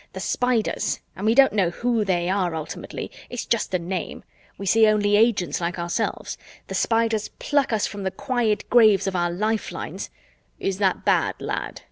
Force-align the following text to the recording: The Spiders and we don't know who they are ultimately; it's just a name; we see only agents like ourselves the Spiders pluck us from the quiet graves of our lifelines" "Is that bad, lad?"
The 0.13 0.19
Spiders 0.19 0.99
and 1.15 1.27
we 1.27 1.35
don't 1.35 1.53
know 1.53 1.69
who 1.69 2.03
they 2.03 2.27
are 2.27 2.55
ultimately; 2.55 3.11
it's 3.29 3.45
just 3.45 3.71
a 3.71 3.77
name; 3.77 4.23
we 4.57 4.65
see 4.65 4.87
only 4.87 5.15
agents 5.15 5.61
like 5.61 5.77
ourselves 5.77 6.39
the 6.69 6.73
Spiders 6.73 7.29
pluck 7.37 7.71
us 7.71 7.85
from 7.85 8.01
the 8.01 8.09
quiet 8.09 8.67
graves 8.71 9.05
of 9.05 9.15
our 9.15 9.29
lifelines" 9.29 10.09
"Is 10.59 10.79
that 10.79 11.05
bad, 11.05 11.35
lad?" 11.39 11.79